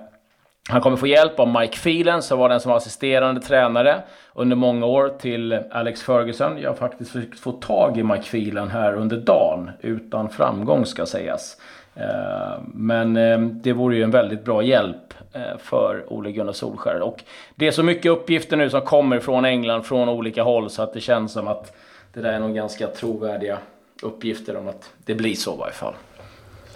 han 0.71 0.81
kommer 0.81 0.97
få 0.97 1.07
hjälp 1.07 1.39
av 1.39 1.47
Mike 1.59 1.77
Phelan 1.77 2.21
som 2.21 2.39
var 2.39 2.49
den 2.49 2.59
som 2.59 2.69
var 2.69 2.77
assisterande 2.77 3.41
tränare 3.41 4.01
under 4.33 4.55
många 4.55 4.85
år 4.85 5.13
till 5.19 5.59
Alex 5.71 6.01
Ferguson. 6.01 6.57
Jag 6.61 6.69
har 6.69 6.75
faktiskt 6.75 7.11
försökt 7.11 7.39
få 7.39 7.51
tag 7.51 7.97
i 7.97 8.03
Mike 8.03 8.23
Phelan 8.23 8.69
här 8.69 8.93
under 8.93 9.17
dagen 9.17 9.71
utan 9.81 10.29
framgång 10.29 10.85
ska 10.85 11.05
sägas. 11.05 11.57
Eh, 11.95 12.61
men 12.73 13.17
eh, 13.17 13.39
det 13.39 13.73
vore 13.73 13.95
ju 13.95 14.03
en 14.03 14.11
väldigt 14.11 14.45
bra 14.45 14.63
hjälp 14.63 15.13
eh, 15.33 15.57
för 15.57 16.13
Ole 16.13 16.31
Gunnar 16.31 16.53
Solskjaer. 16.53 17.01
Och 17.01 17.23
det 17.55 17.67
är 17.67 17.71
så 17.71 17.83
mycket 17.83 18.11
uppgifter 18.11 18.57
nu 18.57 18.69
som 18.69 18.81
kommer 18.81 19.19
från 19.19 19.45
England 19.45 19.83
från 19.83 20.09
olika 20.09 20.43
håll 20.43 20.69
så 20.69 20.81
att 20.81 20.93
det 20.93 21.01
känns 21.01 21.31
som 21.31 21.47
att 21.47 21.75
det 22.13 22.21
där 22.21 22.33
är 22.33 22.39
nog 22.39 22.55
ganska 22.55 22.87
trovärdiga 22.87 23.57
uppgifter 24.01 24.57
om 24.57 24.67
att 24.67 24.89
det 25.05 25.15
blir 25.15 25.35
så 25.35 25.53
i 25.53 25.57
varje 25.57 25.73
fall. 25.73 25.93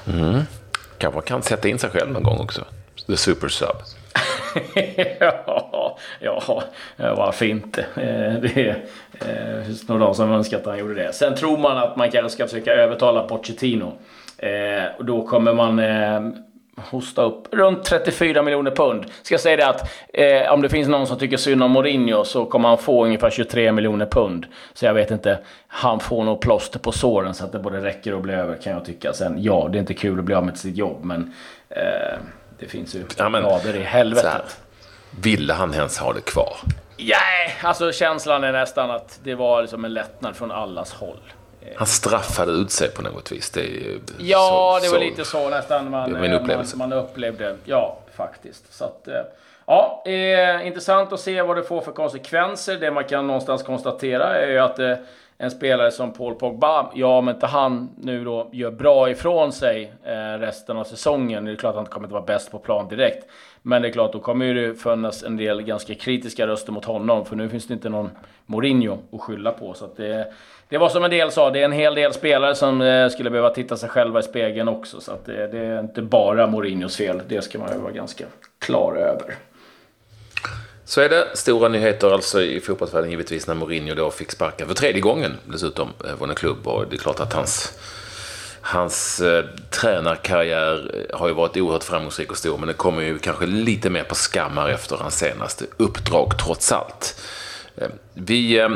Mm. 0.07 0.41
Kanske 0.97 1.21
kan 1.21 1.41
sätta 1.41 1.67
in 1.67 1.79
sig 1.79 1.89
själv 1.89 2.11
någon 2.11 2.23
gång 2.23 2.39
också. 2.39 2.61
The 3.07 3.17
super 3.17 3.47
sub. 3.47 3.75
ja, 5.19 5.97
ja, 6.19 6.63
varför 6.97 7.45
inte? 7.45 7.81
Eh, 7.81 8.33
det 8.41 8.57
är 8.57 8.85
finns 9.65 9.87
nog 9.87 9.99
de 9.99 10.15
som 10.15 10.31
önskar 10.31 10.57
att 10.57 10.65
han 10.65 10.77
gjorde 10.77 10.93
det. 10.93 11.13
Sen 11.13 11.35
tror 11.35 11.57
man 11.57 11.77
att 11.77 11.95
man 11.95 12.11
kanske 12.11 12.29
ska 12.29 12.47
försöka 12.47 12.73
övertala 12.73 13.23
Pochettino. 13.23 13.93
Eh, 14.37 14.85
och 14.97 15.05
då 15.05 15.27
kommer 15.27 15.53
man 15.53 15.79
eh, 15.79 16.21
hosta 16.77 17.21
upp 17.21 17.53
runt 17.53 17.83
34 17.83 18.41
miljoner 18.41 18.71
pund. 18.71 19.05
Ska 19.21 19.37
säga 19.37 19.57
det 19.57 19.67
att 19.67 19.91
eh, 20.13 20.53
om 20.53 20.61
det 20.61 20.69
finns 20.69 20.87
någon 20.87 21.07
som 21.07 21.17
tycker 21.17 21.37
synd 21.37 21.63
om 21.63 21.71
Mourinho 21.71 22.23
så 22.23 22.45
kommer 22.45 22.69
han 22.69 22.77
få 22.77 23.05
ungefär 23.05 23.29
23 23.29 23.71
miljoner 23.71 24.05
pund. 24.05 24.45
Så 24.73 24.85
jag 24.85 24.93
vet 24.93 25.11
inte. 25.11 25.39
Han 25.67 25.99
får 25.99 26.23
nog 26.23 26.41
plåster 26.41 26.79
på 26.79 26.91
såren 26.91 27.33
så 27.33 27.45
att 27.45 27.51
det 27.51 27.59
både 27.59 27.83
räcker 27.83 28.13
och 28.13 28.21
blir 28.21 28.33
över 28.33 28.55
kan 28.55 28.73
jag 28.73 28.85
tycka. 28.85 29.13
Sen 29.13 29.43
ja, 29.43 29.69
det 29.71 29.77
är 29.77 29.79
inte 29.79 29.93
kul 29.93 30.19
att 30.19 30.25
bli 30.25 30.35
av 30.35 30.45
med 30.45 30.57
sitt 30.57 30.77
jobb 30.77 31.03
men 31.03 31.33
eh, 31.69 32.17
det 32.59 32.67
finns 32.67 32.95
ju 32.95 33.03
Ja, 33.17 33.29
men- 33.29 33.43
grader 33.43 33.69
i 33.69 33.71
Så 33.71 33.77
här, 33.77 33.83
helvetet. 33.83 34.57
ville 35.21 35.53
han 35.53 35.73
ens 35.73 35.97
ha 35.97 36.13
det 36.13 36.21
kvar? 36.21 36.57
Ja, 36.97 37.17
alltså 37.63 37.91
känslan 37.91 38.43
är 38.43 38.51
nästan 38.51 38.91
att 38.91 39.19
det 39.23 39.35
var 39.35 39.61
liksom 39.61 39.85
en 39.85 39.93
lättnad 39.93 40.35
från 40.35 40.51
allas 40.51 40.93
håll. 40.93 41.19
han 41.77 41.87
straffade 41.87 42.51
ut 42.51 42.71
sig 42.71 42.89
på 42.91 43.01
något 43.01 43.31
vis. 43.31 43.49
Det 43.49 43.61
ja, 44.17 44.79
så, 44.81 44.85
det 44.85 44.91
var 44.91 44.97
så, 44.97 45.03
lite 45.03 45.25
så 45.25 45.49
nästan 45.49 45.89
man, 45.89 46.21
min 46.21 46.33
upplevelse. 46.33 46.77
man, 46.77 46.89
man 46.89 46.97
upplevde. 46.99 47.55
Ja, 47.65 47.99
faktiskt. 48.17 48.73
Så 48.73 48.85
att, 48.85 49.07
ja, 49.65 50.03
eh, 50.05 50.67
intressant 50.67 51.13
att 51.13 51.19
se 51.19 51.41
vad 51.41 51.55
det 51.57 51.63
får 51.63 51.81
för 51.81 51.91
konsekvenser. 51.91 52.75
Det 52.75 52.91
man 52.91 53.03
kan 53.03 53.27
någonstans 53.27 53.63
konstatera 53.63 54.35
är 54.37 54.47
ju 54.47 54.59
att 54.59 54.79
eh, 54.79 54.93
en 55.37 55.51
spelare 55.51 55.91
som 55.91 56.13
Paul 56.13 56.35
Pogba, 56.35 56.91
ja 56.95 57.17
om 57.17 57.29
inte 57.29 57.45
han 57.45 57.89
nu 57.97 58.23
då 58.23 58.49
gör 58.51 58.71
bra 58.71 59.09
ifrån 59.09 59.51
sig 59.51 59.93
eh, 60.03 60.39
resten 60.39 60.77
av 60.77 60.83
säsongen. 60.83 61.45
Det 61.45 61.51
är 61.51 61.55
klart 61.55 61.69
att 61.69 61.75
han 61.75 61.81
inte 61.81 61.91
kommer 61.91 62.07
att 62.07 62.13
vara 62.13 62.23
bäst 62.23 62.51
på 62.51 62.59
plan 62.59 62.87
direkt. 62.87 63.27
Men 63.61 63.81
det 63.81 63.87
är 63.87 63.91
klart, 63.91 64.13
då 64.13 64.19
kommer 64.19 64.45
ju 64.45 64.53
det 64.53 64.75
finnas 64.75 65.23
en 65.23 65.37
del 65.37 65.61
ganska 65.61 65.95
kritiska 65.95 66.47
röster 66.47 66.71
mot 66.71 66.85
honom. 66.85 67.25
För 67.25 67.35
nu 67.35 67.49
finns 67.49 67.67
det 67.67 67.73
inte 67.73 67.89
någon 67.89 68.09
Mourinho 68.45 68.97
att 69.11 69.21
skylla 69.21 69.51
på. 69.51 69.73
Så 69.73 69.89
det, 69.95 70.33
det 70.69 70.77
var 70.77 70.89
som 70.89 71.03
en 71.03 71.11
del 71.11 71.31
sa, 71.31 71.49
det 71.49 71.59
är 71.59 71.65
en 71.65 71.71
hel 71.71 71.95
del 71.95 72.13
spelare 72.13 72.55
som 72.55 72.81
eh, 72.81 73.09
skulle 73.09 73.29
behöva 73.29 73.49
titta 73.49 73.77
sig 73.77 73.89
själva 73.89 74.19
i 74.19 74.23
spegeln 74.23 74.67
också. 74.67 75.01
Så 75.01 75.11
det, 75.25 75.47
det, 75.47 75.59
är 75.59 75.79
inte 75.79 76.01
bara 76.01 76.47
Mourinhos 76.47 76.97
fel. 76.97 77.21
Det 77.27 77.41
ska 77.41 77.59
man 77.59 77.73
ju 77.73 77.79
vara 77.79 77.91
ganska 77.91 78.25
klar 78.59 78.95
över. 78.95 79.35
Så 80.87 81.01
är 81.01 81.09
det. 81.09 81.27
Stora 81.33 81.69
nyheter 81.69 82.11
alltså 82.11 82.41
i 82.41 82.59
fotbollsvärlden 82.59 83.09
givetvis 83.09 83.47
när 83.47 83.55
Mourinho 83.55 83.95
då 83.95 84.11
fick 84.11 84.31
sparken 84.31 84.67
för 84.67 84.75
tredje 84.75 85.01
gången 85.01 85.37
dessutom 85.45 85.89
eh, 86.05 86.17
från 86.17 86.29
en 86.29 86.35
klubb. 86.35 86.67
Och 86.67 86.87
det 86.89 86.95
är 86.95 86.97
klart 86.97 87.19
att 87.19 87.33
hans, 87.33 87.73
hans 88.61 89.21
eh, 89.21 89.45
tränarkarriär 89.69 91.05
eh, 91.11 91.19
har 91.19 91.27
ju 91.27 91.33
varit 91.33 91.57
oerhört 91.57 91.83
framgångsrik 91.83 92.31
och 92.31 92.37
stor. 92.37 92.57
Men 92.57 92.67
det 92.67 92.73
kommer 92.73 93.01
ju 93.01 93.19
kanske 93.19 93.45
lite 93.45 93.89
mer 93.89 94.03
på 94.03 94.15
skammar 94.15 94.69
efter 94.69 94.97
hans 94.97 95.17
senaste 95.17 95.65
uppdrag 95.77 96.33
trots 96.45 96.71
allt. 96.71 97.21
Eh, 97.75 97.89
vi 98.13 98.59
eh, 98.59 98.69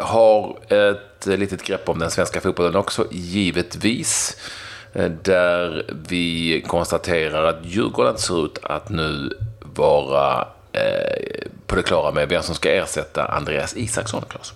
har 0.00 0.58
ett 0.72 1.26
litet 1.26 1.62
grepp 1.62 1.88
om 1.88 1.98
den 1.98 2.10
svenska 2.10 2.40
fotbollen 2.40 2.76
också, 2.76 3.06
givetvis. 3.10 4.36
Eh, 4.92 5.10
där 5.22 5.84
vi 6.08 6.64
konstaterar 6.66 7.44
att 7.44 7.64
Djurgården 7.64 8.18
ser 8.18 8.44
ut 8.44 8.58
att 8.62 8.88
nu 8.88 9.38
vara 9.60 10.48
Eh, 10.72 11.48
på 11.66 11.76
det 11.76 11.82
klara 11.82 12.12
med 12.12 12.28
vem 12.28 12.42
som 12.42 12.54
ska 12.54 12.70
ersätta 12.70 13.24
Andreas 13.24 13.76
Isaksson, 13.76 14.22
Claes. 14.28 14.52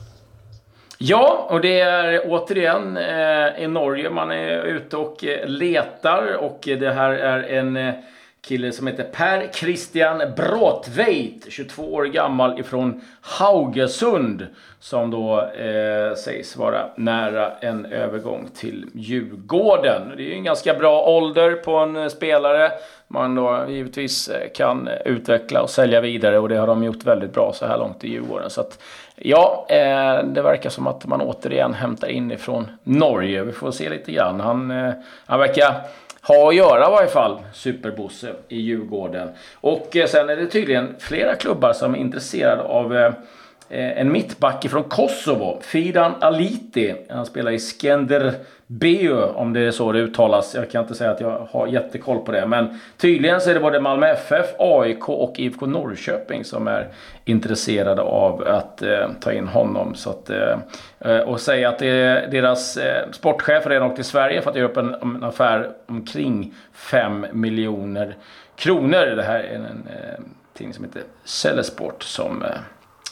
Ja, 0.98 1.46
och 1.50 1.60
det 1.60 1.80
är 1.80 2.22
återigen 2.24 2.96
eh, 2.96 3.62
i 3.64 3.68
Norge 3.68 4.10
man 4.10 4.30
är 4.30 4.62
ute 4.62 4.96
och 4.96 5.24
eh, 5.24 5.48
letar. 5.48 6.36
Och 6.36 6.68
eh, 6.68 6.78
det 6.78 6.92
här 6.92 7.10
är 7.10 7.42
en 7.42 7.76
eh, 7.76 7.94
kille 8.48 8.72
som 8.72 8.86
heter 8.86 9.04
Per 9.04 9.48
Christian 9.52 10.22
Bråtveit, 10.36 11.46
22 11.48 11.94
år 11.94 12.04
gammal 12.04 12.60
ifrån 12.60 13.00
Haugesund. 13.20 14.46
Som 14.80 15.10
då 15.10 15.40
eh, 15.40 16.14
sägs 16.16 16.56
vara 16.56 16.86
nära 16.96 17.52
en 17.60 17.86
övergång 17.86 18.48
till 18.54 18.86
Djurgården. 18.94 20.12
Det 20.16 20.22
är 20.22 20.26
ju 20.26 20.32
en 20.32 20.44
ganska 20.44 20.74
bra 20.74 21.06
ålder 21.06 21.52
på 21.52 21.76
en 21.76 21.96
eh, 21.96 22.08
spelare. 22.08 22.70
Man 23.08 23.34
då 23.34 23.56
eh, 23.56 23.70
givetvis 23.70 24.28
eh, 24.28 24.48
kan 24.54 24.88
utveckla 25.04 25.62
och 25.62 25.70
sälja 25.70 26.00
vidare 26.00 26.38
och 26.38 26.48
det 26.48 26.56
har 26.56 26.66
de 26.66 26.84
gjort 26.84 27.04
väldigt 27.04 27.32
bra 27.32 27.52
så 27.52 27.66
här 27.66 27.78
långt 27.78 28.04
i 28.04 28.08
Djurgården. 28.08 28.50
Så 28.50 28.60
att, 28.60 28.78
ja, 29.16 29.66
eh, 29.68 30.24
det 30.24 30.42
verkar 30.42 30.70
som 30.70 30.86
att 30.86 31.06
man 31.06 31.20
återigen 31.20 31.74
hämtar 31.74 32.08
in 32.08 32.32
ifrån 32.32 32.68
Norge. 32.82 33.44
Vi 33.44 33.52
får 33.52 33.70
se 33.70 33.90
lite 33.90 34.12
grann. 34.12 34.40
Han, 34.40 34.70
eh, 34.70 34.92
han 35.26 35.38
verkar 35.38 35.74
ha 36.28 36.48
att 36.48 36.56
göra 36.56 36.86
i 36.86 36.90
varje 36.90 37.08
fall, 37.08 37.38
Superbosse 37.52 38.32
i 38.48 38.60
Djurgården. 38.60 39.28
Och 39.54 39.96
eh, 39.96 40.06
sen 40.06 40.28
är 40.28 40.36
det 40.36 40.46
tydligen 40.46 40.94
flera 40.98 41.34
klubbar 41.34 41.72
som 41.72 41.94
är 41.94 41.98
intresserade 41.98 42.62
av 42.62 42.96
Eh, 42.96 43.12
Eh, 43.68 44.00
en 44.00 44.12
mittback 44.12 44.66
från 44.70 44.84
Kosovo, 44.84 45.60
Fidan 45.60 46.14
Aliti. 46.20 46.94
Han 47.10 47.26
spelar 47.26 47.50
i 47.50 47.58
Skenderbeu, 47.58 49.22
om 49.34 49.52
det 49.52 49.60
är 49.60 49.70
så 49.70 49.92
det 49.92 49.98
uttalas. 49.98 50.54
Jag 50.54 50.70
kan 50.70 50.82
inte 50.82 50.94
säga 50.94 51.10
att 51.10 51.20
jag 51.20 51.48
har 51.50 51.66
jättekoll 51.66 52.18
på 52.18 52.32
det. 52.32 52.46
Men 52.46 52.80
tydligen 52.96 53.40
så 53.40 53.50
är 53.50 53.54
det 53.54 53.60
både 53.60 53.80
Malmö 53.80 54.06
FF, 54.06 54.46
AIK 54.58 55.08
och 55.08 55.38
IFK 55.38 55.66
Norrköping 55.66 56.44
som 56.44 56.68
är 56.68 56.88
intresserade 57.24 58.02
av 58.02 58.42
att 58.46 58.82
eh, 58.82 59.10
ta 59.20 59.32
in 59.32 59.48
honom. 59.48 59.94
Så 59.94 60.10
att, 60.10 60.30
eh, 60.30 60.58
eh 61.00 61.20
och 61.20 61.40
säga 61.40 61.68
att 61.68 61.78
det 61.78 61.86
är 61.86 62.30
deras 62.30 62.76
eh, 62.76 63.10
sportchef 63.12 63.66
redan 63.66 63.88
åkt 63.88 63.96
till 63.96 64.04
Sverige 64.04 64.42
för 64.42 64.50
att 64.50 64.56
göra 64.56 64.68
upp 64.68 64.76
en, 64.76 64.94
en 64.94 65.24
affär 65.24 65.70
omkring 65.86 66.54
5 66.72 67.26
miljoner 67.32 68.16
kronor. 68.56 69.06
Det 69.16 69.22
här 69.22 69.38
är 69.38 69.54
en, 69.54 69.64
en 69.64 69.88
tidning 70.54 70.74
som 70.74 70.84
heter 70.84 71.02
Cellesport 71.24 72.02
som 72.02 72.44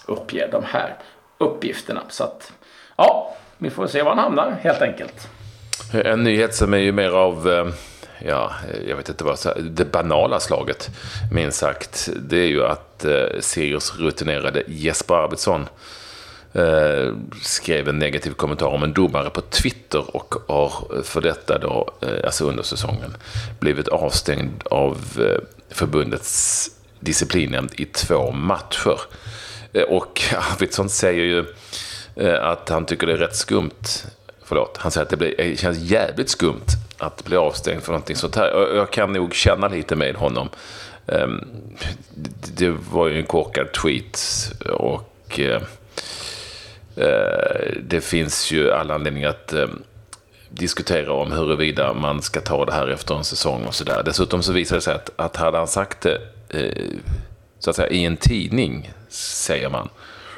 uppger 0.07 0.49
de 0.53 0.65
här 0.65 0.97
uppgifterna. 1.39 2.03
Så 2.09 2.25
att, 2.25 2.53
ja, 2.97 3.37
vi 3.59 3.71
får 3.71 3.87
se 3.87 4.03
var 4.03 4.15
han 4.15 4.19
hamnar 4.19 4.51
helt 4.51 4.83
enkelt. 4.83 5.29
En 5.93 6.23
nyhet 6.23 6.55
som 6.55 6.75
är 6.75 6.79
ju 6.79 6.93
mer 6.93 7.11
av, 7.11 7.49
eh, 7.49 7.67
ja, 8.19 8.53
jag 8.89 8.97
vet 8.97 9.09
inte 9.09 9.25
vad, 9.25 9.39
det 9.61 9.85
banala 9.85 10.41
slaget, 10.41 10.91
minst 11.33 11.59
sagt. 11.59 12.09
Det 12.17 12.39
är 12.39 12.47
ju 12.47 12.65
att 12.65 13.05
eh, 13.05 13.41
Sirius 13.41 13.99
rutinerade 13.99 14.63
Jesper 14.67 15.15
Arvidsson 15.15 15.69
eh, 16.53 17.15
skrev 17.43 17.89
en 17.89 17.99
negativ 17.99 18.31
kommentar 18.31 18.67
om 18.67 18.83
en 18.83 18.93
domare 18.93 19.31
på 19.31 19.41
Twitter 19.41 20.17
och 20.17 20.35
har 20.49 21.03
för 21.03 21.21
detta 21.21 21.59
då, 21.59 21.91
eh, 22.01 22.25
alltså 22.25 22.45
under 22.45 22.63
säsongen, 22.63 23.17
blivit 23.61 23.89
avstängd 23.89 24.63
av 24.71 24.99
eh, 25.19 25.45
förbundets 25.71 26.71
disciplinnämnd 27.01 27.71
i 27.77 27.85
två 27.85 28.31
matcher. 28.33 29.01
Eh, 29.75 29.83
och 29.83 30.23
Arvidsson 30.53 30.89
säger 30.89 31.25
ju 31.25 31.45
eh, 32.17 32.45
att 32.47 32.69
han 32.69 32.87
tycker 32.87 33.07
det 33.07 33.13
är 33.13 33.17
rätt 33.17 33.37
skumt. 33.37 34.05
Förlåt, 34.45 34.77
han 34.77 34.91
säger 34.91 35.03
att 35.03 35.11
det, 35.11 35.17
blir, 35.17 35.35
det 35.37 35.57
känns 35.57 35.79
jävligt 35.79 36.29
skumt 36.29 36.67
att 36.99 37.25
bli 37.25 37.37
avstängd 37.37 37.83
för 37.83 37.93
någonting 37.93 38.17
sånt 38.17 38.37
här. 38.37 38.75
Jag 38.75 38.91
kan 38.91 39.13
nog 39.13 39.35
känna 39.35 39.69
lite 39.69 39.97
med 39.97 40.15
honom. 40.17 40.49
Ehm, 41.07 41.45
det 42.57 42.75
var 42.91 43.09
ju 43.09 43.19
en 43.19 43.27
korkad 43.27 43.73
tweet 43.73 44.21
och 44.67 45.41
det 47.83 48.01
finns 48.01 48.53
ju 48.53 48.73
all 48.73 48.91
anledning 48.91 49.25
att 49.25 49.55
diskutera 50.51 51.13
om 51.13 51.33
huruvida 51.33 51.95
man 51.95 52.23
ska 52.23 52.41
ta 52.41 52.65
det 52.65 52.73
här 52.73 52.89
efter 52.89 53.15
en 53.15 53.25
säsong 53.25 53.65
och 53.65 53.75
sådär. 53.75 54.03
Dessutom 54.05 54.43
så 54.43 54.53
visar 54.53 54.77
det 54.77 54.83
sig 54.83 54.95
att, 54.95 55.11
att 55.17 55.37
hade 55.37 55.59
han 55.59 55.69
sagt 55.69 56.01
det 56.01 56.21
så 57.59 57.71
att 57.71 57.77
säga, 57.77 57.89
i 57.89 58.05
en 58.05 58.17
tidning, 58.17 58.93
säger 59.15 59.69
man, 59.69 59.89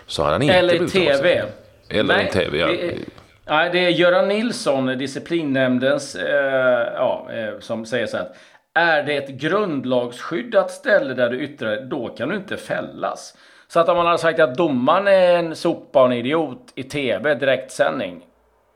så 0.07 0.23
har 0.23 0.33
han 0.33 0.43
inte 0.43 0.55
Eller 0.55 0.83
i 0.83 0.89
TV. 0.89 1.43
Eller 1.89 2.23
i 2.23 2.27
TV, 2.27 2.59
ja. 2.59 2.67
Det 2.67 2.89
är, 2.89 2.99
nej, 3.47 3.71
det 3.73 3.79
är 3.79 3.91
Göran 3.91 4.29
Nilsson, 4.29 4.87
disciplinnämndens, 4.87 6.15
eh, 6.17 6.93
ja, 6.95 7.29
eh, 7.33 7.61
som 7.61 7.87
säger 7.87 8.07
så 8.07 8.17
här. 8.17 8.29
Är 8.75 9.03
det 9.03 9.17
ett 9.17 9.29
grundlagsskyddat 9.29 10.71
ställe 10.71 11.15
där 11.15 11.31
du 11.31 11.41
yttrar 11.41 11.81
då 11.81 12.09
kan 12.09 12.29
du 12.29 12.37
inte 12.37 12.57
fällas. 12.57 13.35
Så 13.69 13.81
att 13.81 13.89
om 13.89 13.97
man 13.97 14.07
hade 14.07 14.19
sagt 14.19 14.41
att 14.41 14.57
domaren 14.57 15.09
är 15.09 15.39
en 15.39 15.57
sopa 15.57 16.01
och 16.01 16.07
en 16.07 16.13
idiot 16.13 16.73
i 16.75 16.83
TV, 16.83 17.35
direktsändning, 17.35 18.25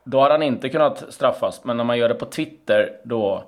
då 0.04 0.20
har 0.20 0.30
han 0.30 0.42
inte 0.42 0.68
kunnat 0.68 1.04
straffas. 1.08 1.64
Men 1.64 1.76
när 1.76 1.84
man 1.84 1.98
gör 1.98 2.08
det 2.08 2.14
på 2.14 2.26
Twitter, 2.26 2.92
då 3.04 3.44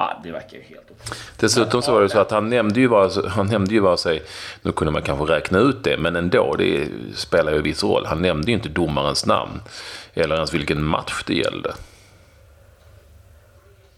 Ja, 0.00 0.20
det 0.22 0.32
verkar 0.32 0.56
ju 0.56 0.62
helt 0.62 0.90
Dessutom 1.36 1.82
så 1.82 1.92
var 1.92 2.02
det 2.02 2.08
så 2.08 2.18
att 2.18 2.30
han 2.30 2.48
nämnde 2.48 2.80
ju 2.80 2.88
bara, 2.88 3.28
han 3.28 3.46
nämnde 3.46 3.74
ju 3.74 3.80
bara 3.80 3.96
sig, 3.96 4.22
nu 4.62 4.72
kunde 4.72 4.92
man 4.92 5.02
kanske 5.02 5.34
räkna 5.34 5.58
ut 5.58 5.84
det, 5.84 5.96
men 5.96 6.16
ändå, 6.16 6.54
det 6.58 6.88
spelar 7.14 7.52
ju 7.52 7.62
viss 7.62 7.82
roll. 7.82 8.06
Han 8.06 8.22
nämnde 8.22 8.50
ju 8.50 8.54
inte 8.54 8.68
domarens 8.68 9.26
namn, 9.26 9.60
eller 10.14 10.34
ens 10.34 10.54
vilken 10.54 10.84
match 10.84 11.22
det 11.26 11.34
gällde. 11.34 11.72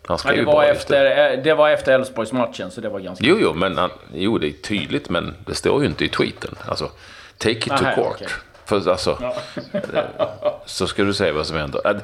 Han 0.06 0.18
skrev 0.18 0.36
det, 0.36 0.44
var 0.44 0.64
efter, 0.64 1.04
det. 1.04 1.40
det 1.44 1.54
var 1.54 1.70
efter 1.70 1.92
Elfsborgsmatchen, 1.92 2.70
så 2.70 2.80
det 2.80 2.88
var 2.88 3.00
ganska... 3.00 3.24
Jo, 3.26 3.36
jo, 3.40 3.54
men 3.54 3.78
han, 3.78 3.90
jo, 4.14 4.38
det 4.38 4.46
är 4.46 4.52
tydligt, 4.52 5.08
men 5.08 5.34
det 5.46 5.54
står 5.54 5.82
ju 5.82 5.88
inte 5.88 6.04
i 6.04 6.08
tweeten. 6.08 6.54
Alltså, 6.68 6.90
take 7.38 7.56
it 7.56 7.70
Aha, 7.70 7.78
to 7.78 8.02
court. 8.02 8.14
Okay. 8.14 8.28
För, 8.64 8.90
alltså, 8.90 9.18
ja. 9.20 10.62
så 10.66 10.86
ska 10.86 11.04
du 11.04 11.14
se 11.14 11.32
vad 11.32 11.46
som 11.46 11.56
händer. 11.56 12.00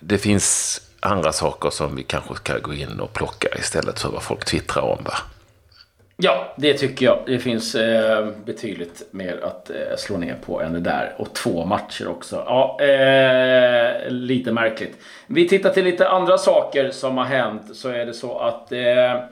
Det 0.00 0.18
finns 0.18 0.80
andra 1.00 1.32
saker 1.32 1.70
som 1.70 1.96
vi 1.96 2.02
kanske 2.02 2.34
ska 2.34 2.58
gå 2.58 2.74
in 2.74 3.00
och 3.00 3.12
plocka 3.12 3.48
istället 3.58 4.00
för 4.00 4.08
vad 4.08 4.22
folk 4.22 4.44
twittrar 4.44 4.82
om. 4.82 4.98
Va? 5.04 5.14
Ja, 6.16 6.54
det 6.56 6.74
tycker 6.74 7.06
jag. 7.06 7.18
Det 7.26 7.38
finns 7.38 7.74
eh, 7.74 8.28
betydligt 8.44 9.08
mer 9.10 9.40
att 9.42 9.70
eh, 9.70 9.96
slå 9.98 10.16
ner 10.16 10.36
på 10.46 10.60
än 10.60 10.72
det 10.72 10.80
där. 10.80 11.14
Och 11.16 11.34
två 11.34 11.64
matcher 11.64 12.08
också. 12.08 12.42
Ja, 12.46 12.80
eh, 12.80 14.10
lite 14.10 14.52
märkligt. 14.52 14.98
Vi 15.26 15.48
tittar 15.48 15.70
till 15.70 15.84
lite 15.84 16.08
andra 16.08 16.38
saker 16.38 16.90
som 16.90 17.18
har 17.18 17.24
hänt. 17.24 17.76
Så 17.76 17.88
är 17.88 18.06
det 18.06 18.14
så 18.14 18.38
att 18.38 18.72
eh, 18.72 19.22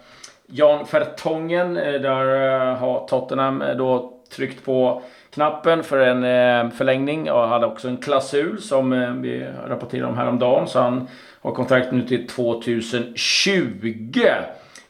Jan 0.51 0.87
Vertongen, 0.93 1.77
eh, 1.77 2.01
där 2.01 2.53
eh, 2.71 2.77
har 2.77 3.07
Tottenham 3.07 3.63
eh, 3.63 3.77
då 3.77 4.13
tryckt 4.37 4.65
på 4.65 5.03
knappen 5.31 5.83
för 5.83 5.99
en 5.99 6.71
förlängning 6.71 7.31
och 7.31 7.49
hade 7.49 7.67
också 7.67 7.89
en 7.89 7.97
klausul 7.97 8.63
som 8.63 8.91
vi 9.23 9.47
rapporterade 9.67 10.09
om 10.09 10.17
häromdagen. 10.17 10.67
Så 10.67 10.81
han 10.81 11.09
har 11.43 11.53
kontrakt 11.53 11.93
nu 11.93 12.03
till 12.03 12.27
2020. 12.27 13.93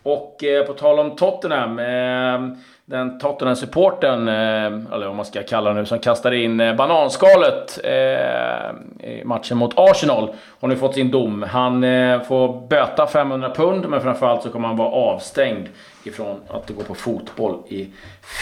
Och 0.03 0.45
eh, 0.45 0.67
på 0.67 0.73
tal 0.73 0.99
om 0.99 1.17
Tottenham. 1.17 1.79
Eh, 1.79 2.59
den 2.89 3.19
Tottenham-supporten, 3.19 4.29
eh, 4.29 4.95
eller 4.95 5.07
vad 5.07 5.17
man 5.17 5.25
ska 5.25 5.43
kalla 5.43 5.73
nu, 5.73 5.87
som 5.87 5.99
kastade 5.99 6.37
in 6.37 6.61
eh, 6.61 6.77
bananskalet 6.77 7.81
eh, 7.85 9.11
i 9.11 9.23
matchen 9.25 9.59
mot 9.59 9.73
Arsenal. 9.77 10.31
Har 10.61 10.69
nu 10.69 10.77
fått 10.77 10.95
sin 10.95 11.11
dom. 11.11 11.43
Han 11.43 11.85
eh, 11.85 12.23
får 12.23 12.69
böta 12.69 13.07
500 13.07 13.51
pund, 13.55 13.89
men 13.89 14.01
framförallt 14.01 14.43
så 14.43 14.51
kommer 14.51 14.69
han 14.69 14.77
vara 14.77 14.89
avstängd 14.89 15.69
ifrån 16.05 16.41
att 16.49 16.71
gå 16.71 16.83
på 16.83 16.95
fotboll 16.95 17.63
i 17.69 17.89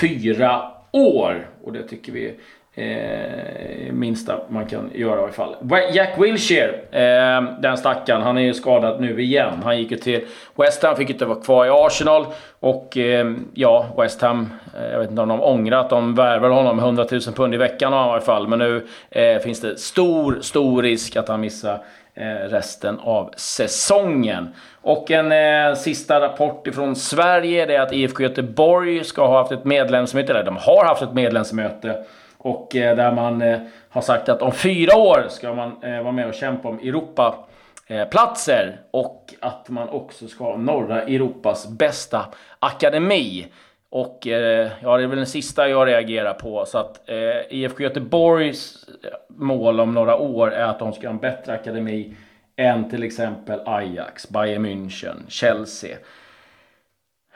fyra 0.01 0.63
år. 0.93 1.49
Och 1.65 1.73
det 1.73 1.83
tycker 1.83 2.13
vi 2.13 2.35
Eh, 2.79 3.93
minsta 3.93 4.41
man 4.49 4.67
kan 4.67 4.91
göra 4.95 5.21
i 5.21 5.23
alla 5.23 5.33
fall. 5.33 5.57
Jack 5.93 6.19
Wilshere, 6.19 6.73
eh, 6.91 7.43
den 7.61 7.77
stackaren, 7.77 8.23
han 8.23 8.39
är 8.39 8.43
ju 8.43 8.55
skadad 8.55 9.01
nu 9.01 9.23
igen. 9.23 9.61
Han 9.65 9.79
gick 9.79 9.91
ju 9.91 9.97
till 9.97 10.25
West 10.55 10.83
Ham, 10.83 10.97
fick 10.97 11.11
inte 11.11 11.25
vara 11.25 11.41
kvar 11.41 11.67
i 11.67 11.71
Arsenal. 11.71 12.27
Och 12.61 12.97
eh, 12.97 13.33
ja, 13.55 13.87
West 13.99 14.23
Ham, 14.23 14.53
eh, 14.79 14.91
jag 14.93 14.99
vet 14.99 15.11
inte 15.11 15.23
om 15.23 15.29
de 15.29 15.43
ångrar 15.43 15.81
att 15.81 15.91
de 15.91 16.15
värvade 16.15 16.55
honom 16.55 16.79
100 16.79 17.07
000 17.11 17.21
pund 17.21 17.55
i 17.55 17.57
veckan 17.57 17.93
i 17.93 17.97
alla 17.97 18.21
fall. 18.21 18.49
Men 18.49 18.59
nu 18.59 18.87
eh, 19.11 19.39
finns 19.39 19.61
det 19.61 19.81
stor, 19.81 20.39
stor 20.41 20.83
risk 20.83 21.17
att 21.17 21.29
han 21.29 21.41
missar 21.41 21.79
eh, 22.15 22.49
resten 22.49 22.99
av 22.99 23.31
säsongen. 23.37 24.49
Och 24.83 25.11
en 25.11 25.33
eh, 25.33 25.75
sista 25.75 26.21
rapport 26.21 26.67
ifrån 26.67 26.97
Sverige 26.97 27.67
det 27.67 27.77
är 27.77 27.81
att 27.81 27.93
IFK 27.93 28.23
Göteborg 28.23 29.05
ska 29.05 29.27
ha 29.27 29.39
haft 29.39 29.53
ett 29.53 29.65
medlemsmöte, 29.65 30.33
eller 30.33 30.45
de 30.45 30.57
har 30.57 30.85
haft 30.85 31.03
ett 31.03 31.15
medlemsmöte 31.15 32.05
och 32.39 32.77
eh, 32.77 32.97
där 32.97 33.13
man 33.13 33.43
eh, 33.43 33.59
har 33.89 34.03
sagt 34.03 34.29
att 34.29 34.43
om 34.43 34.53
fyra 34.53 34.97
år 34.97 35.27
ska 35.29 35.55
man 35.55 35.83
eh, 35.83 36.03
vara 36.03 36.13
med 36.13 36.29
och 36.29 36.35
kämpa 36.35 36.69
om 36.69 36.79
Europaplatser. 36.79 38.67
Eh, 38.69 38.75
och 38.91 39.35
att 39.41 39.69
man 39.69 39.89
också 39.89 40.29
ska 40.29 40.45
ha 40.45 40.57
norra 40.57 41.03
Europas 41.03 41.69
bästa 41.69 42.27
akademi. 42.59 43.47
Och 43.91 44.27
eh, 44.27 44.71
ja, 44.83 44.97
det 44.97 45.03
är 45.03 45.07
väl 45.07 45.17
den 45.17 45.27
sista 45.27 45.69
jag 45.69 45.89
reagerar 45.89 46.35
på. 46.35 46.65
Så 46.67 46.79
att 46.79 47.09
eh, 47.09 47.41
IFK 47.51 47.83
Göteborgs 47.83 48.89
eh, 49.05 49.11
mål 49.29 49.81
om 49.81 49.95
några 49.95 50.17
år 50.17 50.53
är 50.53 50.65
att 50.65 50.79
de 50.79 50.93
ska 50.93 51.07
ha 51.07 51.13
en 51.13 51.19
bättre 51.19 51.53
akademi 51.53 52.17
än 52.57 52.91
till 52.91 53.03
exempel 53.03 53.61
Ajax, 53.67 54.29
Bayern 54.29 54.67
München, 54.67 55.17
Chelsea. 55.29 55.97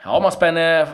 Ja, 0.03 0.19
man 0.19 0.31
spänner 0.31 0.87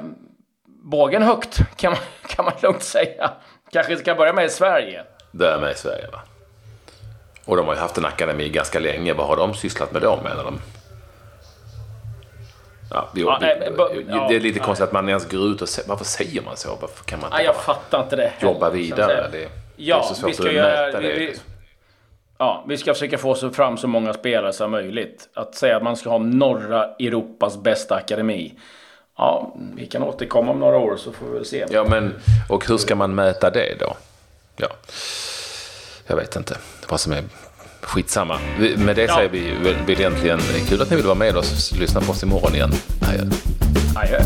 bågen 0.65 1.23
högt 1.23 1.75
kan 1.75 1.91
man, 1.91 2.01
kan 2.35 2.45
man 2.45 2.53
lugnt 2.61 2.83
säga. 2.83 3.31
Kanske 3.71 3.97
ska 3.97 4.15
börja 4.15 4.33
med 4.33 4.45
i 4.45 4.49
Sverige? 4.49 5.03
Börja 5.31 5.57
med 5.57 5.71
i 5.71 5.75
Sverige, 5.75 6.07
va? 6.11 6.19
Och 7.45 7.57
de 7.57 7.67
har 7.67 7.73
ju 7.73 7.79
haft 7.79 7.97
en 7.97 8.05
akademi 8.05 8.49
ganska 8.49 8.79
länge. 8.79 9.13
Vad 9.13 9.27
har 9.27 9.37
de 9.37 9.53
sysslat 9.53 9.91
med 9.91 10.01
då, 10.01 10.19
menar 10.23 10.43
de? 10.43 10.59
Ja, 12.91 13.09
det, 13.13 13.21
ja, 13.21 13.37
nej, 13.41 13.71
det 14.29 14.35
är 14.35 14.39
lite 14.39 14.59
ja, 14.59 14.65
konstigt 14.65 14.83
att 14.83 14.91
man 14.91 15.09
ens 15.09 15.29
går 15.29 15.47
ut 15.47 15.61
och 15.61 15.69
säger... 15.69 15.89
Varför 15.89 16.05
säger 16.05 16.41
man 16.41 16.57
så? 16.57 16.77
Varför 16.81 17.03
kan 17.05 17.19
man 17.19 17.31
inte 17.31 17.43
jag 17.43 17.55
fattar 17.55 18.03
inte 18.03 18.15
det. 18.15 18.31
Jobba 18.39 18.69
vidare? 18.69 19.29
Det, 19.31 19.49
ja, 19.75 19.95
det 19.97 20.03
är 20.03 20.07
så 20.07 20.15
svårt 20.15 20.29
vi 20.29 20.33
ska 20.33 20.47
att 20.47 20.53
göra, 20.53 20.99
vi. 20.99 21.19
Liksom. 21.19 21.43
Ja, 22.37 22.65
vi 22.67 22.77
ska 22.77 22.93
försöka 22.93 23.17
få 23.17 23.35
fram 23.35 23.77
så 23.77 23.87
många 23.87 24.13
spelare 24.13 24.53
som 24.53 24.71
möjligt. 24.71 25.29
Att 25.33 25.55
säga 25.55 25.77
att 25.77 25.83
man 25.83 25.97
ska 25.97 26.09
ha 26.09 26.17
norra 26.17 26.85
Europas 26.99 27.57
bästa 27.57 27.95
akademi. 27.95 28.53
Ja, 29.17 29.53
vi 29.75 29.85
kan 29.85 30.03
återkomma 30.03 30.51
om 30.51 30.59
några 30.59 30.77
år 30.77 30.97
så 30.97 31.11
får 31.11 31.25
vi 31.25 31.33
väl 31.33 31.45
se. 31.45 31.65
Ja, 31.69 31.85
men 31.89 32.15
och 32.49 32.67
hur 32.67 32.77
ska 32.77 32.95
man 32.95 33.15
mäta 33.15 33.49
det 33.49 33.75
då? 33.79 33.97
Ja, 34.57 34.67
jag 36.07 36.15
vet 36.15 36.35
inte 36.35 36.57
vad 36.89 36.99
som 36.99 37.13
är 37.13 37.23
skitsamma. 37.81 38.39
Med 38.77 38.95
det 38.95 39.03
ja. 39.03 39.15
säger 39.15 39.29
vi 39.29 39.51
väl 39.63 39.75
egentligen 39.89 40.39
kul 40.67 40.81
att 40.81 40.89
ni 40.89 40.95
vill 40.95 41.05
vara 41.05 41.15
med 41.15 41.37
oss. 41.37 41.71
Lyssna 41.71 42.01
på 42.01 42.11
oss 42.11 42.23
imorgon 42.23 42.55
igen. 42.55 42.71
Adjö. 43.01 43.23
Adjö. 43.95 44.19